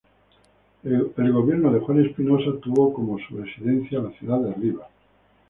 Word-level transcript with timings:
El 0.83 1.31
Gobierno 1.31 1.71
de 1.71 1.79
Juan 1.79 2.03
Espinosa 2.03 2.59
tuvo 2.59 2.91
como 2.91 3.19
su 3.19 3.37
residencia 3.37 3.99
la 3.99 4.09
ciudad 4.13 4.39
de 4.39 4.51
Rivas. 4.55 4.87